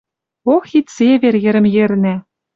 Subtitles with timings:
[0.53, 2.15] «Ох, и цевер йӹрӹм-йӹрнӓ